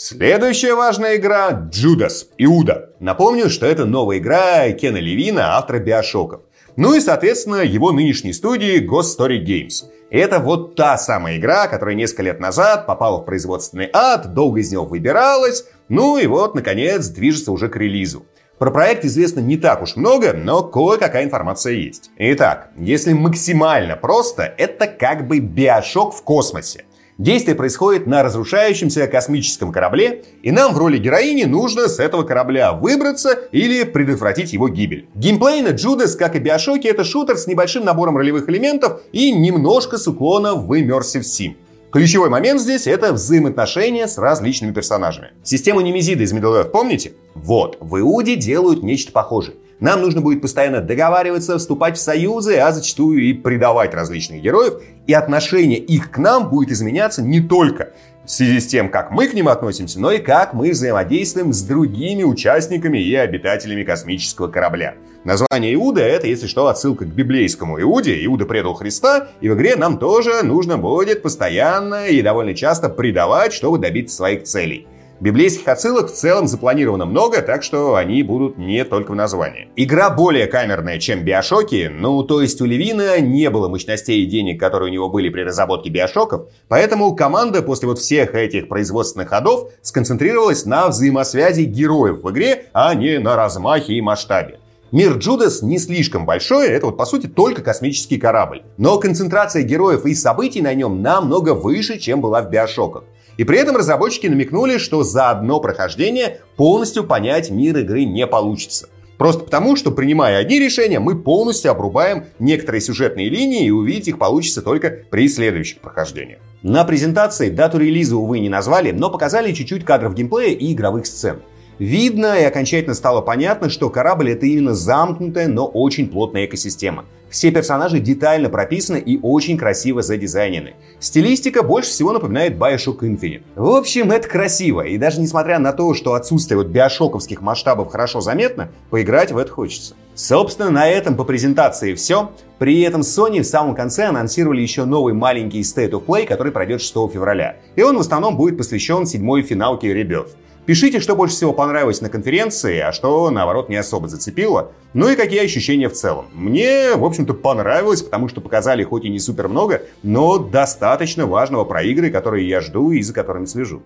Следующая 0.00 0.74
важная 0.76 1.16
игра— 1.16 1.50
Джудас, 1.72 2.28
Иуда. 2.38 2.90
Напомню, 3.00 3.50
что 3.50 3.66
это 3.66 3.84
новая 3.84 4.18
игра 4.18 4.70
Кена 4.70 4.98
Левина, 4.98 5.56
автора 5.56 5.80
Биошоков. 5.80 6.42
Ну 6.76 6.94
и, 6.94 7.00
соответственно, 7.00 7.64
его 7.64 7.90
нынешней 7.90 8.32
студии 8.32 8.80
Ghost 8.80 9.18
Story 9.18 9.44
Games. 9.44 9.86
Это 10.08 10.38
вот 10.38 10.76
та 10.76 10.96
самая 10.98 11.36
игра, 11.36 11.66
которая 11.66 11.96
несколько 11.96 12.22
лет 12.22 12.38
назад 12.38 12.86
попала 12.86 13.18
в 13.18 13.24
производственный 13.24 13.90
ад, 13.92 14.34
долго 14.34 14.60
из 14.60 14.70
него 14.70 14.84
выбиралась, 14.84 15.64
ну 15.88 16.16
и 16.16 16.28
вот, 16.28 16.54
наконец, 16.54 17.08
движется 17.08 17.50
уже 17.50 17.68
к 17.68 17.74
релизу. 17.74 18.24
Про 18.58 18.70
проект 18.70 19.04
известно 19.04 19.40
не 19.40 19.56
так 19.56 19.82
уж 19.82 19.96
много, 19.96 20.32
но 20.32 20.62
кое-какая 20.62 21.24
информация 21.24 21.72
есть. 21.72 22.12
Итак, 22.18 22.70
если 22.76 23.14
максимально 23.14 23.96
просто, 23.96 24.44
это 24.58 24.86
как 24.86 25.26
бы 25.26 25.40
биошок 25.40 26.14
в 26.14 26.22
космосе. 26.22 26.84
Действие 27.18 27.56
происходит 27.56 28.06
на 28.06 28.22
разрушающемся 28.22 29.08
космическом 29.08 29.72
корабле, 29.72 30.22
и 30.44 30.52
нам 30.52 30.72
в 30.72 30.78
роли 30.78 30.98
героини 30.98 31.42
нужно 31.46 31.88
с 31.88 31.98
этого 31.98 32.22
корабля 32.22 32.72
выбраться 32.72 33.30
или 33.50 33.82
предотвратить 33.82 34.52
его 34.52 34.68
гибель. 34.68 35.08
Геймплейно 35.16 35.70
Джудас, 35.70 36.14
как 36.14 36.36
и 36.36 36.38
Биошоки, 36.38 36.86
это 36.86 37.02
шутер 37.02 37.36
с 37.36 37.48
небольшим 37.48 37.84
набором 37.84 38.16
ролевых 38.16 38.48
элементов 38.48 39.00
и 39.10 39.32
немножко 39.32 39.98
с 39.98 40.06
уклоном 40.06 40.64
в 40.64 40.72
Immersive 40.72 41.22
Sim. 41.22 41.56
Ключевой 41.90 42.28
момент 42.28 42.60
здесь— 42.60 42.86
это 42.86 43.12
взаимоотношения 43.12 44.06
с 44.06 44.16
различными 44.16 44.72
персонажами. 44.72 45.32
Систему 45.42 45.80
Немезида 45.80 46.22
из 46.22 46.32
Middle 46.32 46.62
Earth 46.62 46.70
помните? 46.70 47.14
Вот, 47.34 47.78
в 47.80 47.98
Иуде 47.98 48.36
делают 48.36 48.84
нечто 48.84 49.10
похожее. 49.10 49.56
Нам 49.80 50.02
нужно 50.02 50.20
будет 50.20 50.42
постоянно 50.42 50.80
договариваться, 50.80 51.56
вступать 51.58 51.96
в 51.96 52.00
союзы, 52.00 52.56
а 52.56 52.72
зачастую 52.72 53.22
и 53.22 53.32
предавать 53.32 53.94
различных 53.94 54.42
героев. 54.42 54.82
И 55.06 55.14
отношение 55.14 55.78
их 55.78 56.10
к 56.10 56.18
нам 56.18 56.50
будет 56.50 56.70
изменяться 56.70 57.22
не 57.22 57.40
только 57.40 57.92
в 58.24 58.30
связи 58.30 58.60
с 58.60 58.66
тем, 58.66 58.90
как 58.90 59.10
мы 59.10 59.26
к 59.26 59.34
ним 59.34 59.48
относимся, 59.48 60.00
но 60.00 60.10
и 60.12 60.18
как 60.18 60.52
мы 60.52 60.72
взаимодействуем 60.72 61.52
с 61.52 61.62
другими 61.62 62.24
участниками 62.24 62.98
и 62.98 63.14
обитателями 63.14 63.84
космического 63.84 64.48
корабля. 64.48 64.96
Название 65.24 65.74
Иуда— 65.74 66.00
это, 66.02 66.26
если 66.26 66.46
что, 66.46 66.66
отсылка 66.66 67.04
к 67.04 67.14
библейскому 67.14 67.80
Иуде. 67.80 68.22
Иуда 68.26 68.44
предал 68.44 68.74
Христа, 68.74 69.28
и 69.40 69.48
в 69.48 69.54
игре 69.54 69.76
нам 69.76 69.98
тоже 69.98 70.42
нужно 70.42 70.76
будет 70.76 71.22
постоянно 71.22 72.06
и 72.08 72.20
довольно 72.20 72.54
часто 72.54 72.88
предавать, 72.88 73.52
чтобы 73.52 73.78
добиться 73.78 74.16
своих 74.16 74.42
целей. 74.42 74.86
Библейских 75.20 75.66
отсылок 75.66 76.12
в 76.12 76.14
целом 76.14 76.46
запланировано 76.46 77.04
много, 77.04 77.42
так 77.42 77.64
что 77.64 77.96
они 77.96 78.22
будут 78.22 78.56
не 78.56 78.84
только 78.84 79.10
в 79.10 79.14
названии. 79.16 79.68
Игра 79.74 80.10
более 80.10 80.46
камерная, 80.46 81.00
чем 81.00 81.24
Биошоки, 81.24 81.90
ну 81.92 82.22
то 82.22 82.40
есть 82.40 82.60
у 82.60 82.64
Левина 82.64 83.20
не 83.20 83.50
было 83.50 83.68
мощностей 83.68 84.22
и 84.22 84.26
денег, 84.26 84.60
которые 84.60 84.90
у 84.90 84.92
него 84.92 85.08
были 85.08 85.28
при 85.28 85.40
разработке 85.40 85.90
Биошоков, 85.90 86.48
поэтому 86.68 87.16
команда 87.16 87.62
после 87.62 87.88
вот 87.88 87.98
всех 87.98 88.36
этих 88.36 88.68
производственных 88.68 89.30
ходов 89.30 89.72
сконцентрировалась 89.82 90.64
на 90.66 90.86
взаимосвязи 90.86 91.62
героев 91.62 92.22
в 92.22 92.30
игре, 92.30 92.66
а 92.72 92.94
не 92.94 93.18
на 93.18 93.34
размахе 93.34 93.94
и 93.94 94.00
масштабе. 94.00 94.60
Мир 94.92 95.18
Джудас 95.18 95.62
не 95.62 95.78
слишком 95.78 96.26
большой, 96.26 96.68
это 96.68 96.86
вот 96.86 96.96
по 96.96 97.04
сути 97.04 97.26
только 97.26 97.60
космический 97.60 98.18
корабль. 98.18 98.62
Но 98.78 98.98
концентрация 98.98 99.62
героев 99.62 100.06
и 100.06 100.14
событий 100.14 100.62
на 100.62 100.72
нем 100.74 101.02
намного 101.02 101.54
выше, 101.54 101.98
чем 101.98 102.20
была 102.20 102.40
в 102.40 102.50
Биошоках. 102.50 103.02
И 103.38 103.44
при 103.44 103.58
этом 103.58 103.76
разработчики 103.76 104.26
намекнули, 104.26 104.76
что 104.76 105.04
за 105.04 105.30
одно 105.30 105.60
прохождение 105.60 106.40
полностью 106.56 107.04
понять 107.04 107.50
мир 107.50 107.78
игры 107.78 108.04
не 108.04 108.26
получится. 108.26 108.88
Просто 109.16 109.44
потому, 109.44 109.74
что 109.76 109.90
принимая 109.90 110.38
одни 110.38 110.58
решения, 110.58 111.00
мы 111.00 111.20
полностью 111.20 111.70
обрубаем 111.70 112.26
некоторые 112.38 112.80
сюжетные 112.80 113.28
линии 113.28 113.66
и 113.66 113.70
увидеть 113.70 114.08
их 114.08 114.18
получится 114.18 114.60
только 114.60 115.04
при 115.10 115.28
следующих 115.28 115.80
прохождениях. 115.80 116.40
На 116.62 116.84
презентации 116.84 117.50
дату 117.50 117.78
релиза, 117.78 118.16
увы, 118.16 118.40
не 118.40 118.48
назвали, 118.48 118.90
но 118.90 119.10
показали 119.10 119.52
чуть-чуть 119.52 119.84
кадров 119.84 120.14
геймплея 120.14 120.56
и 120.56 120.72
игровых 120.72 121.06
сцен. 121.06 121.40
Видно 121.78 122.38
и 122.40 122.44
окончательно 122.44 122.94
стало 122.94 123.20
понятно, 123.20 123.70
что 123.70 123.88
корабль 123.88 124.30
это 124.32 124.46
именно 124.46 124.74
замкнутая, 124.74 125.46
но 125.46 125.66
очень 125.66 126.08
плотная 126.08 126.46
экосистема. 126.46 127.04
Все 127.30 127.50
персонажи 127.50 128.00
детально 128.00 128.48
прописаны 128.48 128.96
и 128.96 129.18
очень 129.20 129.58
красиво 129.58 130.02
задизайнены. 130.02 130.74
Стилистика 130.98 131.62
больше 131.62 131.90
всего 131.90 132.12
напоминает 132.12 132.54
Bioshock 132.54 133.00
Infinite. 133.00 133.42
В 133.54 133.68
общем, 133.76 134.10
это 134.10 134.26
красиво, 134.28 134.80
и 134.80 134.96
даже 134.96 135.20
несмотря 135.20 135.58
на 135.58 135.72
то, 135.72 135.92
что 135.94 136.14
отсутствие 136.14 136.58
вот 136.58 136.68
биошоковских 136.68 137.42
масштабов 137.42 137.92
хорошо 137.92 138.20
заметно, 138.22 138.70
поиграть 138.90 139.30
в 139.30 139.38
это 139.38 139.52
хочется. 139.52 139.94
Собственно, 140.14 140.70
на 140.70 140.88
этом 140.88 141.16
по 141.16 141.22
презентации 141.22 141.94
все. 141.94 142.32
При 142.58 142.80
этом 142.80 143.02
Sony 143.02 143.42
в 143.42 143.46
самом 143.46 143.76
конце 143.76 144.06
анонсировали 144.06 144.60
еще 144.62 144.84
новый 144.84 145.14
маленький 145.14 145.60
State 145.60 145.90
of 145.90 146.06
Play, 146.06 146.26
который 146.26 146.50
пройдет 146.50 146.80
6 146.80 146.92
февраля. 147.12 147.56
И 147.76 147.82
он 147.82 147.96
в 147.96 148.00
основном 148.00 148.36
будет 148.36 148.58
посвящен 148.58 149.06
седьмой 149.06 149.42
финалке 149.42 149.92
Rebirth. 149.92 150.30
Пишите, 150.68 151.00
что 151.00 151.16
больше 151.16 151.34
всего 151.34 151.54
понравилось 151.54 152.02
на 152.02 152.10
конференции, 152.10 152.78
а 152.78 152.92
что, 152.92 153.30
наоборот, 153.30 153.70
не 153.70 153.76
особо 153.76 154.06
зацепило. 154.06 154.72
Ну 154.92 155.08
и 155.08 155.16
какие 155.16 155.42
ощущения 155.42 155.88
в 155.88 155.94
целом. 155.94 156.26
Мне, 156.34 156.94
в 156.94 157.06
общем-то, 157.06 157.32
понравилось, 157.32 158.02
потому 158.02 158.28
что 158.28 158.42
показали 158.42 158.84
хоть 158.84 159.06
и 159.06 159.08
не 159.08 159.18
супер 159.18 159.48
много, 159.48 159.80
но 160.02 160.36
достаточно 160.36 161.24
важного 161.24 161.64
про 161.64 161.82
игры, 161.84 162.10
которые 162.10 162.46
я 162.46 162.60
жду 162.60 162.90
и 162.90 163.00
за 163.00 163.14
которыми 163.14 163.46
слежу. 163.46 163.82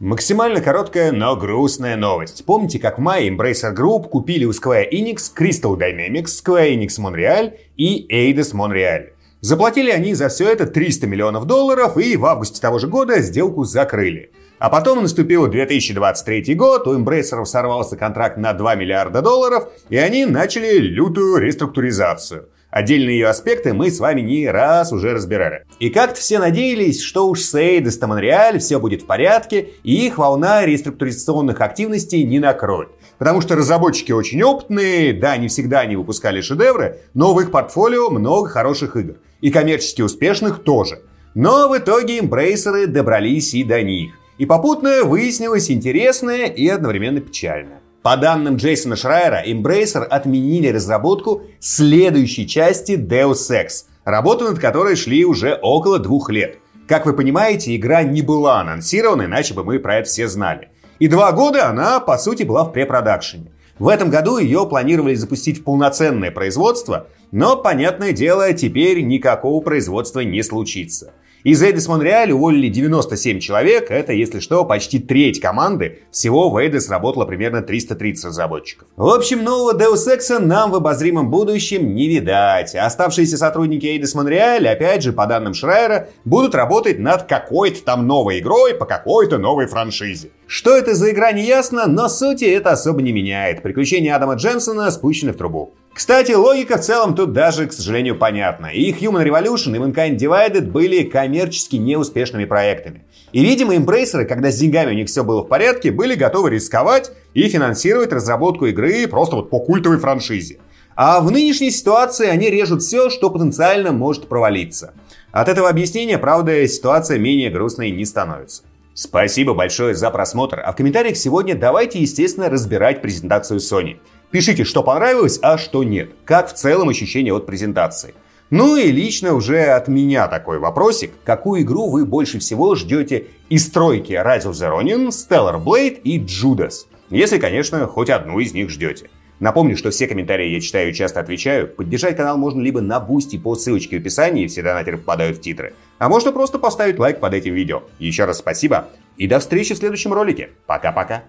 Максимально 0.00 0.60
короткая, 0.60 1.12
но 1.12 1.36
грустная 1.36 1.96
новость. 1.96 2.44
Помните, 2.44 2.80
как 2.80 2.98
в 2.98 3.00
мае 3.00 3.28
Embracer 3.28 3.72
Group 3.72 4.08
купили 4.08 4.44
у 4.44 4.50
Square 4.50 4.90
Enix 4.90 5.30
Crystal 5.38 5.78
Dynamics, 5.78 6.42
Square 6.44 6.74
Enix 6.74 6.98
Montreal 6.98 7.52
и 7.76 8.08
Eidos 8.10 8.52
Montreal. 8.52 9.13
Заплатили 9.44 9.90
они 9.90 10.14
за 10.14 10.30
все 10.30 10.50
это 10.50 10.64
300 10.64 11.06
миллионов 11.06 11.44
долларов 11.44 11.98
и 11.98 12.16
в 12.16 12.24
августе 12.24 12.62
того 12.62 12.78
же 12.78 12.86
года 12.86 13.20
сделку 13.20 13.64
закрыли. 13.64 14.30
А 14.58 14.70
потом 14.70 15.02
наступил 15.02 15.48
2023 15.48 16.54
год, 16.54 16.88
у 16.88 16.98
Embracer 16.98 17.44
сорвался 17.44 17.98
контракт 17.98 18.38
на 18.38 18.54
2 18.54 18.74
миллиарда 18.76 19.20
долларов, 19.20 19.68
и 19.90 19.98
они 19.98 20.24
начали 20.24 20.78
лютую 20.78 21.42
реструктуризацию. 21.42 22.48
Отдельные 22.70 23.18
ее 23.18 23.28
аспекты 23.28 23.74
мы 23.74 23.90
с 23.90 24.00
вами 24.00 24.22
не 24.22 24.48
раз 24.48 24.92
уже 24.92 25.12
разбирали. 25.12 25.66
И 25.78 25.90
как-то 25.90 26.18
все 26.18 26.38
надеялись, 26.38 27.02
что 27.02 27.28
уж 27.28 27.40
с 27.42 27.54
Эйдос 27.54 28.00
Монреаль 28.00 28.58
все 28.60 28.80
будет 28.80 29.02
в 29.02 29.06
порядке, 29.06 29.68
и 29.82 30.06
их 30.06 30.16
волна 30.16 30.64
реструктуризационных 30.64 31.60
активностей 31.60 32.24
не 32.24 32.38
накроет. 32.38 32.88
Потому 33.18 33.42
что 33.42 33.54
разработчики 33.54 34.10
очень 34.10 34.42
опытные, 34.42 35.12
да, 35.12 35.36
не 35.36 35.48
всегда 35.48 35.80
они 35.80 35.96
выпускали 35.96 36.40
шедевры, 36.40 36.98
но 37.12 37.32
в 37.32 37.40
их 37.40 37.50
портфолио 37.52 38.10
много 38.10 38.48
хороших 38.48 38.96
игр. 38.96 39.16
И 39.44 39.50
коммерчески 39.50 40.00
успешных 40.00 40.62
тоже. 40.62 41.02
Но 41.34 41.68
в 41.68 41.76
итоге 41.76 42.18
имбрейсеры 42.18 42.86
добрались 42.86 43.52
и 43.52 43.62
до 43.62 43.82
них. 43.82 44.14
И 44.38 44.46
попутно 44.46 45.04
выяснилось 45.04 45.70
интересное 45.70 46.46
и 46.46 46.66
одновременно 46.66 47.20
печальное. 47.20 47.82
По 48.00 48.16
данным 48.16 48.56
Джейсона 48.56 48.96
Шрайера, 48.96 49.42
Embracer 49.46 50.02
отменили 50.02 50.68
разработку 50.68 51.42
следующей 51.60 52.48
части 52.48 52.92
Deus 52.92 53.50
Ex, 53.50 53.84
работы 54.06 54.44
над 54.44 54.58
которой 54.58 54.96
шли 54.96 55.26
уже 55.26 55.58
около 55.60 55.98
двух 55.98 56.30
лет. 56.30 56.56
Как 56.88 57.04
вы 57.04 57.12
понимаете, 57.12 57.76
игра 57.76 58.02
не 58.02 58.22
была 58.22 58.62
анонсирована, 58.62 59.24
иначе 59.24 59.52
бы 59.52 59.62
мы 59.62 59.78
про 59.78 59.96
это 59.96 60.08
все 60.08 60.26
знали. 60.26 60.70
И 60.98 61.06
два 61.06 61.32
года 61.32 61.68
она, 61.68 62.00
по 62.00 62.16
сути, 62.16 62.44
была 62.44 62.64
в 62.64 62.72
препродакшене. 62.72 63.52
В 63.78 63.88
этом 63.88 64.08
году 64.08 64.38
ее 64.38 64.66
планировали 64.68 65.14
запустить 65.14 65.58
в 65.58 65.64
полноценное 65.64 66.30
производство, 66.30 67.08
но, 67.32 67.56
понятное 67.56 68.12
дело, 68.12 68.52
теперь 68.52 69.02
никакого 69.02 69.60
производства 69.62 70.20
не 70.20 70.42
случится. 70.42 71.12
Из 71.44 71.62
Эйдес 71.62 71.88
Монреаль 71.88 72.32
уволили 72.32 72.70
97 72.70 73.38
человек, 73.38 73.90
это, 73.90 74.14
если 74.14 74.40
что, 74.40 74.64
почти 74.64 74.98
треть 74.98 75.40
команды. 75.40 75.98
Всего 76.10 76.48
в 76.48 76.56
Эйдес 76.56 76.88
работало 76.88 77.26
примерно 77.26 77.60
330 77.60 78.24
разработчиков. 78.24 78.88
В 78.96 79.06
общем, 79.08 79.44
нового 79.44 79.76
Deus 79.76 80.08
Ex 80.08 80.38
нам 80.38 80.70
в 80.70 80.76
обозримом 80.76 81.30
будущем 81.30 81.94
не 81.94 82.08
видать. 82.08 82.74
Оставшиеся 82.74 83.36
сотрудники 83.36 83.84
Эйдес 83.84 84.14
Монреаль, 84.14 84.66
опять 84.66 85.02
же, 85.02 85.12
по 85.12 85.26
данным 85.26 85.52
Шрайера, 85.52 86.08
будут 86.24 86.54
работать 86.54 86.98
над 86.98 87.24
какой-то 87.24 87.84
там 87.84 88.06
новой 88.06 88.38
игрой 88.38 88.72
по 88.72 88.86
какой-то 88.86 89.36
новой 89.36 89.66
франшизе. 89.66 90.30
Что 90.46 90.74
это 90.74 90.94
за 90.94 91.10
игра, 91.10 91.30
не 91.32 91.44
ясно, 91.44 91.86
но 91.86 92.08
сути 92.08 92.46
это 92.46 92.70
особо 92.70 93.02
не 93.02 93.12
меняет. 93.12 93.62
Приключения 93.62 94.16
Адама 94.16 94.36
Дженсона 94.36 94.90
спущены 94.90 95.32
в 95.32 95.36
трубу. 95.36 95.74
Кстати, 95.94 96.32
логика 96.32 96.76
в 96.76 96.80
целом 96.80 97.14
тут 97.14 97.32
даже, 97.32 97.68
к 97.68 97.72
сожалению, 97.72 98.18
понятна. 98.18 98.66
И 98.66 98.92
Human 98.92 99.24
Revolution 99.24 99.76
и 99.76 99.78
Mankind 99.78 100.18
Divided 100.18 100.72
были 100.72 101.04
коммерчески 101.04 101.76
неуспешными 101.76 102.46
проектами. 102.46 103.04
И, 103.30 103.44
видимо, 103.44 103.76
импрессоры, 103.76 104.24
когда 104.24 104.50
с 104.50 104.56
деньгами 104.56 104.90
у 104.90 104.94
них 104.94 105.06
все 105.06 105.22
было 105.22 105.42
в 105.42 105.48
порядке, 105.48 105.92
были 105.92 106.16
готовы 106.16 106.50
рисковать 106.50 107.12
и 107.32 107.48
финансировать 107.48 108.12
разработку 108.12 108.66
игры 108.66 109.06
просто 109.06 109.36
вот 109.36 109.50
по 109.50 109.60
культовой 109.60 109.98
франшизе. 109.98 110.58
А 110.96 111.20
в 111.20 111.30
нынешней 111.30 111.70
ситуации 111.70 112.26
они 112.26 112.50
режут 112.50 112.82
все, 112.82 113.08
что 113.08 113.30
потенциально 113.30 113.92
может 113.92 114.26
провалиться. 114.26 114.94
От 115.30 115.48
этого 115.48 115.68
объяснения, 115.68 116.18
правда, 116.18 116.66
ситуация 116.66 117.18
менее 117.18 117.50
грустной 117.50 117.92
не 117.92 118.04
становится. 118.04 118.64
Спасибо 118.94 119.54
большое 119.54 119.94
за 119.94 120.10
просмотр, 120.10 120.60
а 120.64 120.72
в 120.72 120.76
комментариях 120.76 121.16
сегодня 121.16 121.56
давайте, 121.56 122.00
естественно, 122.00 122.48
разбирать 122.48 123.02
презентацию 123.02 123.58
Sony. 123.58 123.96
Пишите, 124.34 124.64
что 124.64 124.82
понравилось, 124.82 125.38
а 125.42 125.56
что 125.56 125.84
нет. 125.84 126.10
Как 126.24 126.48
в 126.48 126.54
целом 126.54 126.88
ощущение 126.88 127.32
от 127.32 127.46
презентации. 127.46 128.14
Ну 128.50 128.74
и 128.74 128.90
лично 128.90 129.32
уже 129.32 129.66
от 129.66 129.86
меня 129.86 130.26
такой 130.26 130.58
вопросик. 130.58 131.12
Какую 131.22 131.62
игру 131.62 131.88
вы 131.88 132.04
больше 132.04 132.40
всего 132.40 132.74
ждете 132.74 133.28
из 133.48 133.64
тройки 133.64 134.10
Rise 134.10 134.46
of 134.46 134.54
the 134.54 134.68
Ronin, 134.68 135.10
Stellar 135.10 135.62
Blade 135.62 136.00
и 136.02 136.18
Judas? 136.18 136.86
Если, 137.10 137.38
конечно, 137.38 137.86
хоть 137.86 138.10
одну 138.10 138.40
из 138.40 138.52
них 138.54 138.70
ждете. 138.70 139.08
Напомню, 139.38 139.76
что 139.76 139.92
все 139.92 140.08
комментарии 140.08 140.48
я 140.48 140.60
читаю 140.60 140.90
и 140.90 140.94
часто 140.94 141.20
отвечаю. 141.20 141.68
Поддержать 141.68 142.16
канал 142.16 142.36
можно 142.36 142.60
либо 142.60 142.80
на 142.80 142.98
Boosty 142.98 143.38
по 143.38 143.54
ссылочке 143.54 143.98
в 143.98 144.00
описании, 144.00 144.48
все 144.48 144.62
донатеры 144.62 144.98
попадают 144.98 145.38
в 145.38 145.42
титры. 145.42 145.74
А 145.98 146.08
можно 146.08 146.32
просто 146.32 146.58
поставить 146.58 146.98
лайк 146.98 147.20
под 147.20 147.34
этим 147.34 147.54
видео. 147.54 147.84
Еще 148.00 148.24
раз 148.24 148.38
спасибо 148.38 148.88
и 149.16 149.28
до 149.28 149.38
встречи 149.38 149.74
в 149.74 149.78
следующем 149.78 150.12
ролике. 150.12 150.50
Пока-пока. 150.66 151.22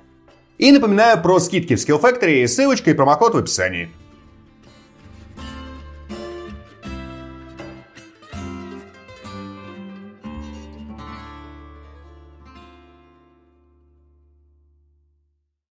И 0.57 0.71
напоминаю 0.71 1.21
про 1.21 1.39
скидки 1.39 1.75
в 1.75 1.79
Skillfactory, 1.79 2.47
ссылочка 2.47 2.91
и 2.91 2.93
промокод 2.93 3.33
в 3.33 3.37
описании. 3.37 3.89